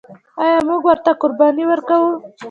[0.41, 2.11] آیا موږ ورته قرباني ورکوو؟